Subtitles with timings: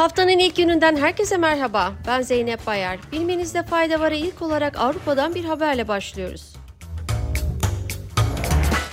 [0.00, 1.92] Haftanın ilk gününden herkese merhaba.
[2.06, 2.98] Ben Zeynep Bayar.
[3.12, 6.52] Bilmenizde fayda var ilk olarak Avrupa'dan bir haberle başlıyoruz.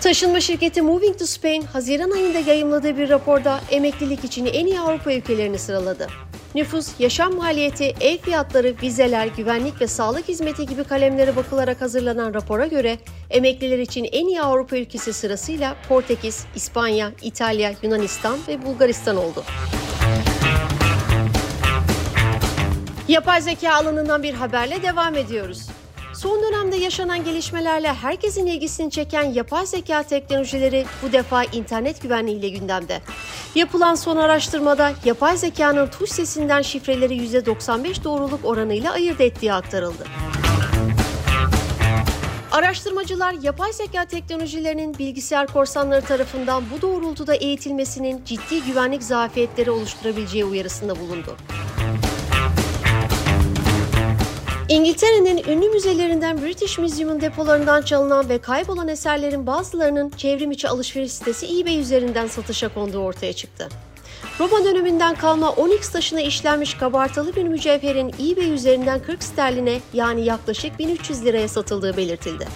[0.01, 5.13] Taşınma şirketi Moving to Spain, Haziran ayında yayımladığı bir raporda emeklilik için en iyi Avrupa
[5.13, 6.07] ülkelerini sıraladı.
[6.55, 12.67] Nüfus, yaşam maliyeti, ev fiyatları, vizeler, güvenlik ve sağlık hizmeti gibi kalemlere bakılarak hazırlanan rapora
[12.67, 12.97] göre
[13.29, 19.43] emekliler için en iyi Avrupa ülkesi sırasıyla Portekiz, İspanya, İtalya, Yunanistan ve Bulgaristan oldu.
[23.07, 25.67] Yapay zeka alanından bir haberle devam ediyoruz.
[26.13, 32.49] Son dönemde yaşanan gelişmelerle herkesin ilgisini çeken yapay zeka teknolojileri bu defa internet güvenliği ile
[32.49, 33.01] gündemde.
[33.55, 40.03] Yapılan son araştırmada yapay zekanın tuş sesinden şifreleri %95 doğruluk oranıyla ayırt ettiği aktarıldı.
[42.51, 50.99] Araştırmacılar yapay zeka teknolojilerinin bilgisayar korsanları tarafından bu doğrultuda eğitilmesinin ciddi güvenlik zafiyetleri oluşturabileceği uyarısında
[50.99, 51.37] bulundu.
[54.69, 61.59] İngiltere'nin ünlü müzelerinden British Museum'un depolarından çalınan ve kaybolan eserlerin bazılarının çevrim içi alışveriş sitesi
[61.59, 63.69] eBay üzerinden satışa konduğu ortaya çıktı.
[64.39, 70.79] Roma döneminden kalma onyx taşına işlenmiş kabartılı bir mücevherin eBay üzerinden 40 sterline yani yaklaşık
[70.79, 72.47] 1300 liraya satıldığı belirtildi.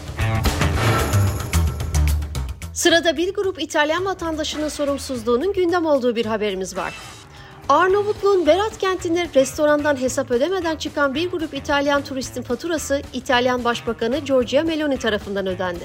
[2.73, 6.93] Sırada bir grup İtalyan vatandaşının sorumsuzluğunun gündem olduğu bir haberimiz var.
[7.71, 14.63] Arnavutluğun Berat kentinde restorandan hesap ödemeden çıkan bir grup İtalyan turistin faturası İtalyan Başbakanı Giorgia
[14.63, 15.83] Meloni tarafından ödendi.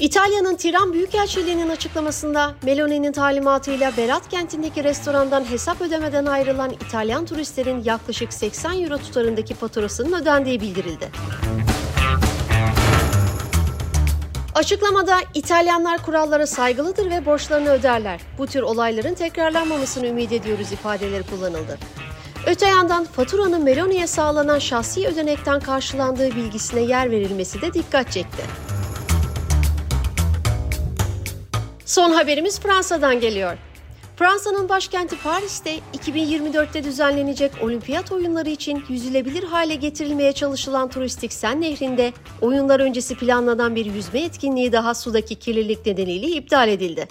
[0.00, 8.32] İtalya'nın Tiran Büyükelçiliği'nin açıklamasında Meloni'nin talimatıyla Berat kentindeki restorandan hesap ödemeden ayrılan İtalyan turistlerin yaklaşık
[8.32, 11.10] 80 euro tutarındaki faturasının ödendiği bildirildi.
[14.54, 18.20] Açıklamada İtalyanlar kurallara saygılıdır ve borçlarını öderler.
[18.38, 21.78] Bu tür olayların tekrarlanmamasını ümit ediyoruz ifadeleri kullanıldı.
[22.46, 28.42] Öte yandan faturanın Meloni'ye sağlanan şahsi ödenekten karşılandığı bilgisine yer verilmesi de dikkat çekti.
[31.84, 33.56] Son haberimiz Fransa'dan geliyor.
[34.16, 42.12] Fransa'nın başkenti Paris'te 2024'te düzenlenecek olimpiyat oyunları için yüzülebilir hale getirilmeye çalışılan turistik Sen Nehri'nde
[42.40, 47.08] oyunlar öncesi planlanan bir yüzme etkinliği daha sudaki kirlilik nedeniyle iptal edildi.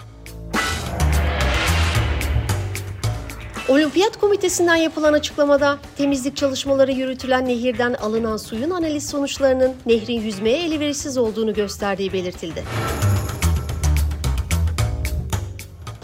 [3.68, 11.18] Olimpiyat Komitesi'nden yapılan açıklamada temizlik çalışmaları yürütülen nehirden alınan suyun analiz sonuçlarının nehrin yüzmeye elverişsiz
[11.18, 12.64] olduğunu gösterdiği belirtildi.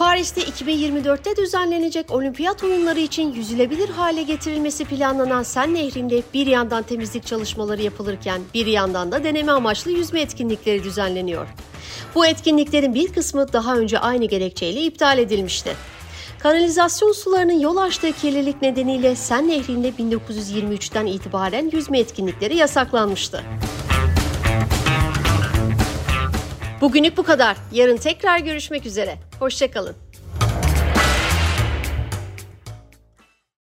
[0.01, 7.27] Paris'te 2024'te düzenlenecek olimpiyat oyunları için yüzülebilir hale getirilmesi planlanan Sen Nehri'nde bir yandan temizlik
[7.27, 11.47] çalışmaları yapılırken bir yandan da deneme amaçlı yüzme etkinlikleri düzenleniyor.
[12.15, 15.77] Bu etkinliklerin bir kısmı daha önce aynı gerekçeyle iptal edilmişti.
[16.39, 23.43] Kanalizasyon sularının yol açtığı kirlilik nedeniyle Sen Nehri'nde 1923'ten itibaren yüzme etkinlikleri yasaklanmıştı.
[26.81, 27.57] Bugünlük bu kadar.
[27.73, 29.19] Yarın tekrar görüşmek üzere.
[29.39, 29.97] Hoşçakalın.